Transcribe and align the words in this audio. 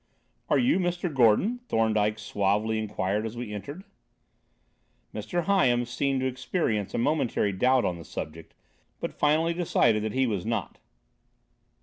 "Are 0.49 0.57
you 0.57 0.79
Mr. 0.79 1.13
Gordon?" 1.13 1.59
Thorndyke 1.67 2.17
suavely 2.17 2.79
inquired 2.79 3.23
as 3.23 3.37
we 3.37 3.53
entered. 3.53 3.83
Mr. 5.13 5.43
Hyams 5.43 5.91
seemed 5.91 6.21
to 6.21 6.25
experience 6.27 6.95
a 6.95 6.97
momentary 6.97 7.51
doubt 7.51 7.85
on 7.85 7.99
the 7.99 8.03
subject, 8.03 8.55
but 8.99 9.13
finally 9.13 9.53
decided 9.53 10.01
that 10.01 10.13
he 10.13 10.25
was 10.25 10.43
not. 10.43 10.79